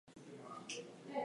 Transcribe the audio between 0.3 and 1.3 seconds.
mother is not known.